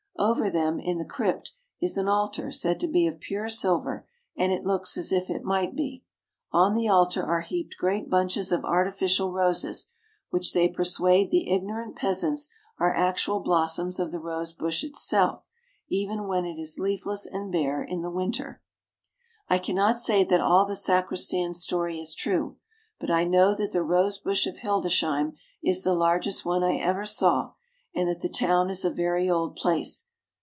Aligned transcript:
Over 0.19 0.51
them, 0.51 0.79
in 0.79 0.99
the 0.99 1.05
crypt, 1.05 1.51
is 1.81 1.97
an 1.97 2.07
altar 2.07 2.51
said 2.51 2.79
to 2.81 2.87
be 2.87 3.07
of 3.07 3.19
pure 3.19 3.49
silver, 3.49 4.07
and 4.37 4.51
it 4.51 4.63
looks 4.63 4.95
as 4.95 5.11
if 5.11 5.31
it 5.31 5.43
might 5.43 5.75
be. 5.75 6.03
On 6.51 6.75
the 6.75 6.87
altar 6.87 7.23
are 7.23 7.41
heaped 7.41 7.73
great 7.79 8.07
bunches 8.07 8.51
of 8.51 8.63
artificial 8.63 9.31
roses, 9.33 9.87
which 10.29 10.53
they 10.53 10.69
persuade 10.69 11.31
the 11.31 11.49
ignorant 11.51 11.95
peasants 11.95 12.49
are 12.77 12.93
actual 12.93 13.39
blossoms 13.39 13.99
of 13.99 14.11
the 14.11 14.19
rose 14.19 14.53
bush 14.53 14.83
itself, 14.83 15.43
even 15.89 16.27
when 16.27 16.45
it 16.45 16.59
is 16.59 16.77
leafless 16.77 17.25
and 17.25 17.51
bare 17.51 17.83
in 17.83 18.03
the 18.03 18.11
winter. 18.11 18.61
I 19.47 19.57
can 19.57 19.75
not 19.75 19.97
say 19.97 20.23
that 20.23 20.39
all 20.39 20.67
the 20.67 20.75
sacristan's 20.75 21.63
story 21.63 21.97
is 21.97 22.13
true, 22.13 22.57
but 22.99 23.09
I 23.09 23.23
know 23.23 23.55
that 23.55 23.71
the 23.71 23.81
rose 23.83 24.19
bush 24.19 24.45
of 24.45 24.57
Hildesheim 24.57 25.33
is 25.63 25.81
the 25.81 25.95
largest 25.95 26.45
one 26.45 26.63
I 26.63 26.75
ever 26.75 27.07
saw, 27.07 27.53
and 27.95 28.07
that 28.07 28.21
the 28.21 28.29
town 28.29 28.69
is 28.69 28.85
a 28.85 28.91
very 28.91 29.27
old 29.27 29.55
place. 29.55 30.05